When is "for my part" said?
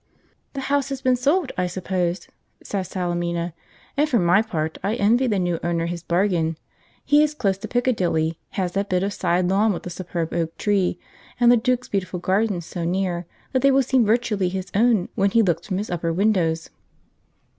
4.09-4.79